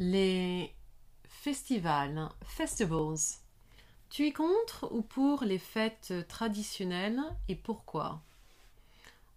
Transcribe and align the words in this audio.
Les 0.00 0.72
festivals, 1.28 2.28
festivals. 2.44 3.40
Tu 4.10 4.26
es 4.26 4.32
contre 4.32 4.86
ou 4.92 5.02
pour 5.02 5.42
les 5.42 5.58
fêtes 5.58 6.14
traditionnelles 6.28 7.20
et 7.48 7.56
pourquoi? 7.56 8.22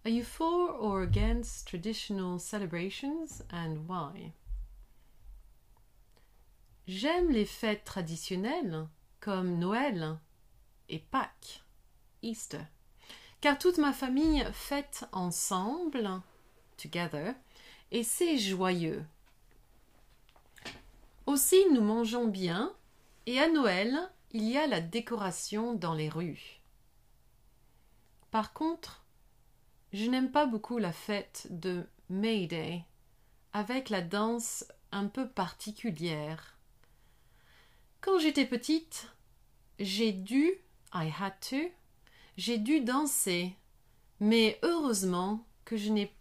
Are 0.04 0.12
you 0.12 0.22
for 0.22 0.70
or 0.80 1.02
against 1.02 1.66
traditional 1.66 2.38
celebrations 2.38 3.42
and 3.50 3.88
why? 3.88 4.32
J'aime 6.86 7.32
les 7.32 7.44
fêtes 7.44 7.84
traditionnelles 7.84 8.86
comme 9.18 9.58
Noël 9.58 10.16
et 10.88 11.00
Pâques, 11.00 11.64
Easter, 12.22 12.62
car 13.40 13.58
toute 13.58 13.78
ma 13.78 13.92
famille 13.92 14.46
fête 14.52 15.06
ensemble, 15.10 16.08
together, 16.76 17.34
et 17.90 18.04
c'est 18.04 18.38
joyeux. 18.38 19.04
Aussi 21.32 21.64
nous 21.72 21.80
mangeons 21.80 22.26
bien, 22.26 22.76
et 23.24 23.40
à 23.40 23.48
Noël, 23.48 23.98
il 24.32 24.46
y 24.46 24.58
a 24.58 24.66
la 24.66 24.82
décoration 24.82 25.72
dans 25.72 25.94
les 25.94 26.10
rues. 26.10 26.60
Par 28.30 28.52
contre, 28.52 29.06
je 29.94 30.10
n'aime 30.10 30.30
pas 30.30 30.44
beaucoup 30.44 30.76
la 30.76 30.92
fête 30.92 31.46
de 31.48 31.86
May 32.10 32.46
Day, 32.48 32.84
avec 33.54 33.88
la 33.88 34.02
danse 34.02 34.66
un 34.90 35.06
peu 35.06 35.26
particulière. 35.26 36.58
Quand 38.02 38.18
j'étais 38.18 38.44
petite, 38.44 39.08
j'ai 39.78 40.12
dû, 40.12 40.52
I 40.92 41.10
had 41.18 41.32
to, 41.48 41.72
j'ai 42.36 42.58
dû 42.58 42.82
danser, 42.82 43.56
mais 44.20 44.58
heureusement 44.62 45.46
que 45.64 45.78
je 45.78 45.88
n'ai 45.88 46.14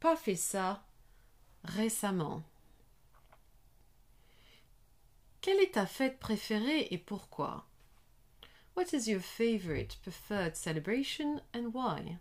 pas 0.00 0.16
fait 0.16 0.34
ça 0.34 0.82
récemment. 1.62 2.42
Quelle 5.40 5.60
est 5.60 5.74
ta 5.74 5.86
fête 5.86 6.18
préférée 6.18 6.88
et 6.90 6.98
pourquoi? 6.98 7.64
What 8.76 8.92
is 8.92 9.08
your 9.08 9.20
favorite 9.20 9.96
preferred 10.02 10.56
celebration 10.56 11.40
and 11.54 11.70
why? 11.72 12.18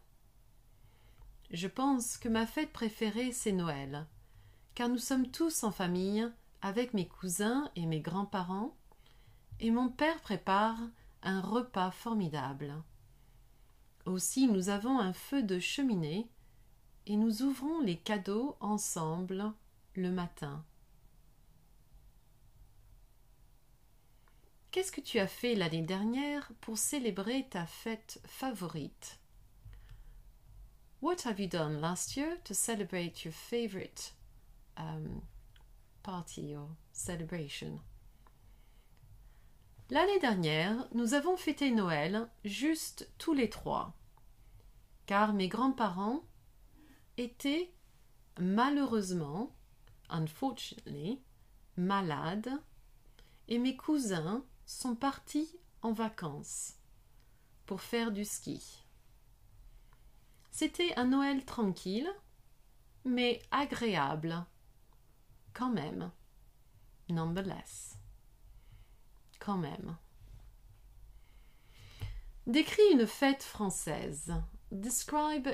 Je 1.50 1.68
pense 1.68 2.18
que 2.18 2.30
ma 2.30 2.46
fête 2.46 2.72
préférée 2.72 3.32
c'est 3.32 3.52
Noël, 3.52 4.06
car 4.76 4.90
nous 4.90 5.00
sommes 5.00 5.32
tous 5.32 5.64
en 5.64 5.72
famille 5.72 6.30
avec 6.62 6.94
mes 6.94 7.08
cousins 7.08 7.72
et 7.76 7.86
mes 7.86 8.02
grands-parents, 8.02 8.76
et 9.60 9.72
mon 9.72 9.90
père 9.90 10.20
prépare 10.22 10.78
un 11.24 11.42
repas 11.42 11.92
formidable. 11.92 12.76
Aussi 14.06 14.48
nous 14.48 14.70
avons 14.70 15.00
un 15.00 15.14
feu 15.14 15.42
de 15.42 15.60
cheminée 15.60 16.30
et 17.08 17.16
nous 17.16 17.42
ouvrons 17.42 17.82
les 17.82 17.98
cadeaux 17.98 18.56
ensemble 18.60 19.52
le 19.96 20.12
matin. 20.12 20.64
Qu'est-ce 24.78 24.92
que 24.92 25.02
tu 25.02 25.18
as 25.18 25.26
fait 25.26 25.56
l'année 25.56 25.82
dernière 25.82 26.52
pour 26.62 26.78
célébrer 26.78 27.48
ta 27.50 27.66
fête 27.66 28.22
favorite? 28.28 29.20
What 31.02 31.26
have 31.26 31.40
you 31.40 31.48
done 31.48 31.82
last 31.82 32.16
year 32.16 32.38
to 32.44 32.54
celebrate 32.54 33.26
your 33.26 33.34
favorite 33.34 34.14
um, 34.78 35.24
party 36.04 36.56
or 36.56 36.70
celebration? 36.92 37.80
L'année 39.90 40.20
dernière, 40.20 40.88
nous 40.94 41.16
avons 41.16 41.38
fêté 41.38 41.72
Noël 41.72 42.30
juste 42.46 43.10
tous 43.18 43.34
les 43.34 43.50
trois, 43.50 43.98
car 45.08 45.34
mes 45.34 45.48
grands-parents 45.48 46.22
étaient 47.18 47.74
malheureusement, 48.40 49.52
malades, 51.78 52.62
et 53.48 53.58
mes 53.58 53.76
cousins 53.76 54.46
sont 54.68 54.96
partis 54.96 55.50
en 55.82 55.94
vacances 55.94 56.76
pour 57.66 57.82
faire 57.82 58.12
du 58.12 58.26
ski. 58.26 58.84
C'était 60.52 60.94
un 60.98 61.06
Noël 61.06 61.46
tranquille, 61.46 62.10
mais 63.06 63.42
agréable, 63.50 64.46
quand 65.54 65.72
même, 65.72 66.12
nonetheless, 67.10 67.98
quand 69.40 69.58
même. 69.58 69.98
Décris 72.46 72.92
une 72.92 73.08
fête 73.08 73.44
française. 73.44 74.34
Describe 74.72 75.48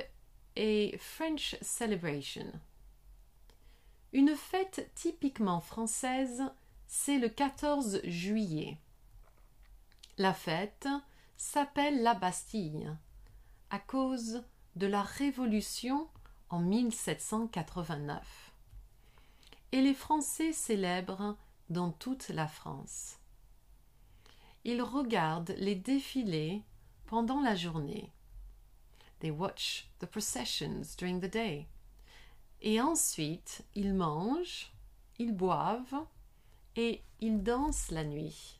a 0.56 0.98
French 0.98 1.56
celebration. 1.62 2.52
Une 4.12 4.36
fête 4.36 4.92
typiquement 4.96 5.60
française, 5.60 6.44
c'est 6.86 7.18
le 7.18 7.30
14 7.30 8.02
juillet. 8.04 8.78
La 10.20 10.32
fête 10.32 10.88
s'appelle 11.38 12.04
la 12.04 12.14
Bastille 12.14 12.96
à 13.72 13.80
cause 13.80 14.44
de 14.76 14.86
la 14.86 15.02
Révolution 15.02 16.08
en 16.50 16.60
1789. 16.60 18.54
Et 19.72 19.82
les 19.82 19.96
Français 19.96 20.54
célèbrent 20.54 21.36
dans 21.72 21.92
toute 21.92 22.30
la 22.30 22.48
France. 22.48 23.18
Ils 24.64 24.84
regardent 24.84 25.56
les 25.58 25.74
défilés 25.74 26.62
pendant 27.08 27.42
la 27.42 27.56
journée. 27.56 28.14
They 29.20 29.32
watch 29.32 29.90
the 29.98 30.06
processions 30.06 30.96
during 30.96 31.22
the 31.22 31.32
day. 31.32 31.68
Et 32.62 32.80
ensuite, 32.80 33.66
ils 33.74 33.96
mangent, 33.96 34.72
ils 35.18 35.34
boivent 35.36 36.06
et 36.76 37.02
ils 37.20 37.42
dansent 37.42 37.90
la 37.90 38.04
nuit. 38.04 38.60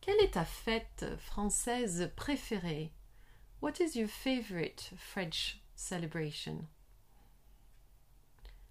Quelle 0.00 0.20
est 0.20 0.32
ta 0.32 0.46
fête 0.46 1.04
française 1.18 2.10
préférée? 2.16 2.90
What 3.60 3.74
is 3.80 3.98
your 3.98 4.08
favorite 4.08 4.92
French 4.96 5.60
celebration? 5.74 6.66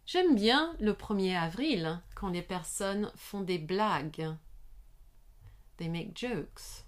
J'aime 0.07 0.33
bien 0.33 0.75
le 0.79 0.93
1er 0.93 1.37
avril 1.37 2.01
quand 2.15 2.29
les 2.29 2.41
personnes 2.41 3.11
font 3.15 3.41
des 3.41 3.59
blagues. 3.59 4.35
They 5.77 5.87
make 5.87 6.17
jokes. 6.17 6.83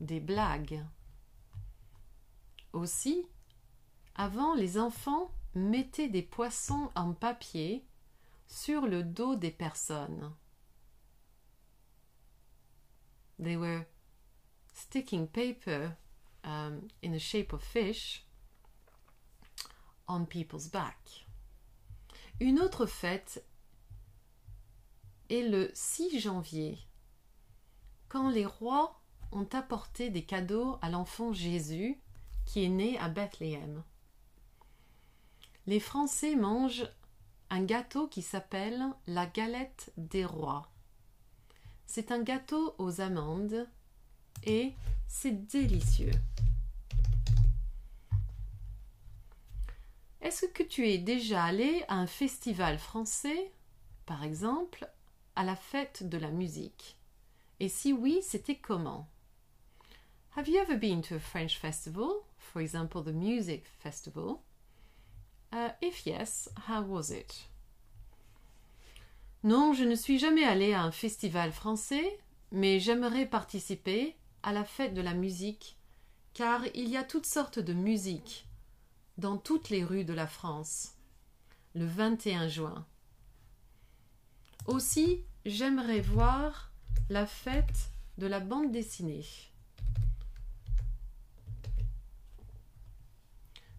Des 0.00 0.20
blagues. 0.20 0.82
Aussi, 2.72 3.26
avant, 4.14 4.54
les 4.54 4.78
enfants 4.78 5.30
mettaient 5.54 6.08
des 6.08 6.22
poissons 6.22 6.90
en 6.94 7.12
papier 7.12 7.84
sur 8.46 8.86
le 8.86 9.02
dos 9.02 9.36
des 9.36 9.50
personnes. 9.50 10.32
They 13.42 13.56
were 13.56 13.86
sticking 14.72 15.26
paper 15.26 15.96
um, 16.44 16.88
in 17.02 17.12
the 17.12 17.18
shape 17.18 17.52
of 17.52 17.62
fish 17.62 18.24
on 20.06 20.26
people's 20.26 20.68
back. 20.68 21.26
Une 22.40 22.60
autre 22.60 22.86
fête 22.86 23.44
est 25.28 25.42
le 25.42 25.70
6 25.74 26.20
janvier, 26.20 26.78
quand 28.08 28.30
les 28.30 28.46
rois 28.46 29.00
ont 29.32 29.48
apporté 29.52 30.10
des 30.10 30.24
cadeaux 30.24 30.78
à 30.82 30.90
l'enfant 30.90 31.32
Jésus 31.32 32.00
qui 32.44 32.64
est 32.64 32.68
né 32.68 32.98
à 32.98 33.08
Bethléem. 33.08 33.82
Les 35.66 35.80
Français 35.80 36.36
mangent 36.36 36.88
un 37.50 37.64
gâteau 37.64 38.08
qui 38.08 38.22
s'appelle 38.22 38.84
la 39.06 39.26
galette 39.26 39.92
des 39.96 40.24
rois. 40.24 40.71
C'est 41.94 42.10
un 42.10 42.22
gâteau 42.22 42.74
aux 42.78 43.02
amandes 43.02 43.68
et 44.44 44.72
c'est 45.08 45.46
délicieux. 45.46 46.14
Est-ce 50.22 50.46
que 50.46 50.62
tu 50.62 50.88
es 50.88 50.96
déjà 50.96 51.44
allé 51.44 51.84
à 51.88 51.96
un 51.96 52.06
festival 52.06 52.78
français, 52.78 53.52
par 54.06 54.24
exemple, 54.24 54.88
à 55.36 55.44
la 55.44 55.54
fête 55.54 56.08
de 56.08 56.16
la 56.16 56.30
musique? 56.30 56.96
Et 57.60 57.68
si 57.68 57.92
oui, 57.92 58.20
c'était 58.22 58.56
comment? 58.56 59.06
Have 60.34 60.48
you 60.48 60.62
ever 60.62 60.78
been 60.78 61.02
to 61.02 61.16
a 61.16 61.20
French 61.20 61.58
festival, 61.58 62.08
for 62.38 62.62
example, 62.62 63.02
the 63.02 63.12
music 63.12 63.66
festival? 63.66 64.40
Uh, 65.52 65.72
if 65.82 66.06
yes, 66.06 66.48
how 66.70 66.80
was 66.80 67.10
it? 67.10 67.50
Non, 69.44 69.72
je 69.72 69.82
ne 69.82 69.96
suis 69.96 70.20
jamais 70.20 70.44
allée 70.44 70.72
à 70.72 70.82
un 70.82 70.92
festival 70.92 71.50
français, 71.50 72.20
mais 72.52 72.78
j'aimerais 72.78 73.26
participer 73.26 74.16
à 74.44 74.52
la 74.52 74.64
fête 74.64 74.94
de 74.94 75.00
la 75.00 75.14
musique, 75.14 75.76
car 76.32 76.64
il 76.74 76.88
y 76.88 76.96
a 76.96 77.02
toutes 77.02 77.26
sortes 77.26 77.58
de 77.58 77.72
musique 77.72 78.46
dans 79.18 79.36
toutes 79.36 79.68
les 79.68 79.82
rues 79.82 80.04
de 80.04 80.12
la 80.12 80.28
France, 80.28 80.94
le 81.74 81.84
21 81.84 82.46
juin. 82.46 82.86
Aussi, 84.66 85.24
j'aimerais 85.44 86.00
voir 86.00 86.70
la 87.10 87.26
fête 87.26 87.90
de 88.18 88.28
la 88.28 88.38
bande 88.38 88.70
dessinée. 88.70 89.26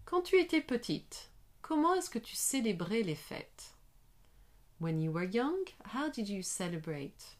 Quand 0.04 0.20
tu 0.20 0.38
étais 0.38 0.60
petite, 0.60 1.30
comment 1.62 1.94
est-ce 1.94 2.10
que 2.10 2.18
tu 2.18 2.36
célébrais 2.36 3.02
les 3.02 3.14
fêtes? 3.14 3.73
When 4.78 5.00
you 5.00 5.12
were 5.12 5.24
young, 5.24 5.64
how 5.84 6.08
did 6.08 6.28
you 6.28 6.42
celebrate? 6.42 7.36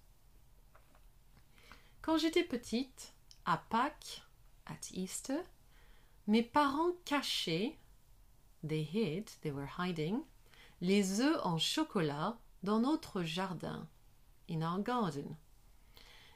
Quand 2.01 2.19
j'étais 2.19 2.45
petite, 2.45 3.13
à 3.47 3.59
Pâques, 3.71 4.23
at 4.67 4.91
Easter, 4.93 5.41
mes 6.27 6.43
parents 6.43 6.93
cachaient, 7.05 7.77
they 8.63 8.83
hid, 8.83 9.31
they 9.43 9.51
were 9.51 9.69
hiding, 9.79 10.23
les 10.81 11.21
œufs 11.21 11.41
en 11.45 11.59
chocolat 11.59 12.37
dans 12.63 12.81
notre 12.81 13.23
jardin, 13.23 13.87
in 14.49 14.63
our 14.63 14.81
garden. 14.81 15.37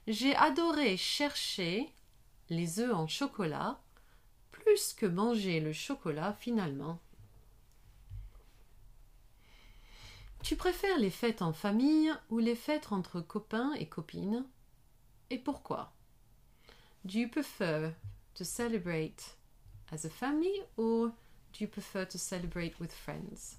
J'ai 0.06 0.34
adoré 0.36 0.96
chercher 0.96 1.92
les 2.50 2.80
œufs 2.80 2.94
en 2.94 3.06
chocolat 3.06 3.78
plus 4.50 4.92
que 4.94 5.06
manger 5.06 5.60
le 5.60 5.72
chocolat 5.72 6.32
finalement. 6.32 6.98
Tu 10.42 10.56
préfères 10.56 10.98
les 10.98 11.10
fêtes 11.10 11.42
en 11.42 11.52
famille 11.52 12.12
ou 12.30 12.38
les 12.38 12.54
fêtes 12.54 12.92
entre 12.92 13.20
copains 13.20 13.74
et 13.74 13.86
copines? 13.86 14.44
Et 15.30 15.38
pourquoi? 15.38 15.92
Do 17.04 17.18
you 17.18 17.28
prefer 17.28 17.92
to 18.34 18.44
celebrate 18.44 19.36
as 19.92 20.04
a 20.04 20.10
family 20.10 20.62
or 20.76 21.08
do 21.52 21.60
you 21.60 21.68
prefer 21.68 22.06
to 22.06 22.18
celebrate 22.18 22.78
with 22.80 22.92
friends? 22.92 23.58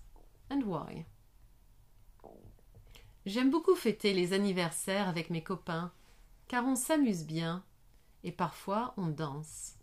And 0.49 0.61
why? 0.63 1.05
J'aime 3.25 3.51
beaucoup 3.51 3.75
fêter 3.75 4.13
les 4.13 4.33
anniversaires 4.33 5.07
avec 5.07 5.29
mes 5.29 5.43
copains 5.43 5.91
car 6.47 6.65
on 6.65 6.75
s'amuse 6.75 7.25
bien 7.25 7.63
et 8.23 8.31
parfois 8.31 8.93
on 8.97 9.07
danse. 9.07 9.75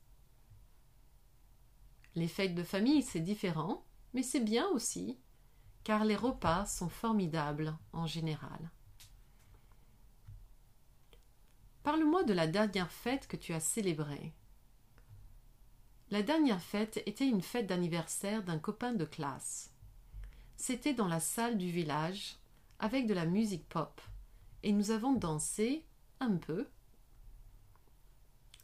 Les 2.17 2.29
fêtes 2.29 2.55
de 2.55 2.63
famille, 2.63 3.03
c'est 3.03 3.21
différent, 3.21 3.85
mais 4.15 4.23
c'est 4.23 4.41
bien 4.41 4.67
aussi, 4.69 5.19
car 5.87 6.05
les 6.05 6.17
repas 6.17 6.67
sont 6.67 6.89
formidables 6.89 7.73
en 7.93 8.09
général. 8.09 8.73
Parle-moi 11.85 12.25
de 12.25 12.33
la 12.33 12.49
dernière 12.49 12.91
fête 12.91 13.29
que 13.29 13.37
tu 13.37 13.53
as 13.53 13.61
célébrée. 13.61 14.33
La 16.11 16.25
dernière 16.25 16.61
fête 16.61 17.01
était 17.07 17.29
une 17.29 17.41
fête 17.41 17.69
d'anniversaire 17.69 18.43
d'un 18.43 18.59
copain 18.59 18.95
de 18.95 19.05
classe. 19.05 19.71
C'était 20.57 20.93
dans 20.93 21.07
la 21.07 21.21
salle 21.21 21.57
du 21.57 21.71
village, 21.71 22.35
avec 22.81 23.07
de 23.07 23.15
la 23.15 23.25
musique 23.25 23.69
pop, 23.69 24.01
et 24.65 24.73
nous 24.73 24.91
avons 24.91 25.13
dansé 25.13 25.85
un 26.19 26.37
peu. 26.37 26.67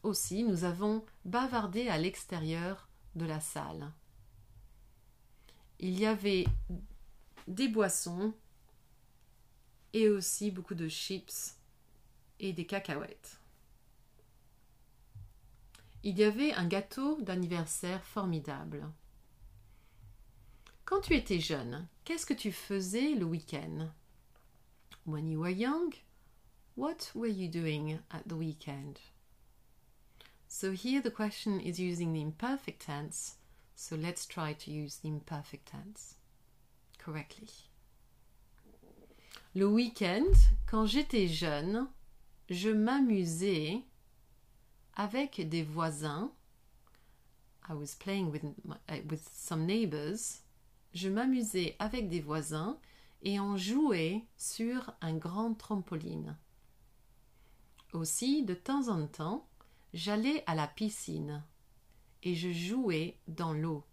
Aussi, 0.03 0.43
nous 0.43 0.65
avons 0.65 1.05
bavardé 1.25 1.89
à 1.89 1.99
l'extérieur 1.99 2.89
de 3.15 3.27
la 3.27 3.39
salle. 3.39 3.93
Il 5.79 5.97
y 6.01 6.05
avait 6.05 6.47
des 7.49 7.69
boissons 7.69 8.35
et 9.93 10.09
aussi 10.09 10.51
beaucoup 10.51 10.75
de 10.75 10.89
chips 10.89 11.57
et 12.41 12.53
des 12.53 12.67
cacahuètes. 12.67 13.39
Il 16.03 16.19
y 16.19 16.25
avait 16.25 16.53
un 16.53 16.67
gâteau 16.67 17.21
d'anniversaire 17.21 18.05
formidable. 18.05 18.89
Quand 20.85 21.01
tu 21.01 21.15
étais 21.15 21.39
jeune, 21.39 21.87
qu'est-ce 22.05 22.27
que 22.27 22.35
tu 22.35 22.51
faisais 22.51 23.15
le 23.15 23.25
week-end? 23.25 23.91
When 25.07 25.29
you 25.29 25.41
were 25.41 25.51
young, 25.51 25.95
what 26.77 27.13
were 27.15 27.31
you 27.31 27.49
doing 27.49 28.01
at 28.11 28.29
the 28.29 28.35
weekend? 28.35 28.99
So 30.49 30.73
here 30.73 31.01
the 31.01 31.11
question 31.11 31.61
is 31.61 31.79
using 31.79 32.13
the 32.13 32.21
imperfect 32.21 32.83
tense, 32.83 33.37
so 33.75 33.97
let's 33.97 34.27
try 34.27 34.53
to 34.55 34.71
use 34.71 34.99
the 34.99 35.09
imperfect 35.09 35.67
tense 35.67 36.17
Le 39.55 39.67
week-end, 39.67 40.25
quand 40.67 40.87
j'étais 40.87 41.27
jeune, 41.27 41.89
je 42.49 42.71
m'amusais 42.71 43.83
avec 44.95 45.49
des 45.49 45.63
voisins. 45.63 46.33
I 47.69 47.73
was 47.73 47.97
playing 47.99 48.31
with, 48.31 48.45
uh, 48.45 49.03
with 49.11 49.29
some 49.33 49.67
neighbors. 49.67 50.43
Je 50.95 51.09
m'amusais 51.09 51.77
avec 51.79 52.09
des 52.09 52.21
voisins 52.21 52.79
et 53.23 53.41
on 53.41 53.57
jouait 53.57 54.25
sur 54.37 54.95
un 55.01 55.17
grand 55.17 55.55
trampoline. 55.55 56.37
Aussi, 57.93 58.45
de 58.45 58.55
temps 58.55 58.89
en 58.89 59.07
temps, 59.07 59.47
j'allais 59.93 60.45
à 60.47 60.55
la 60.55 60.67
piscine 60.67 61.43
et 62.23 62.35
je 62.35 62.53
jouais 62.53 63.19
dans 63.29 63.53
l'eau. 63.53 63.85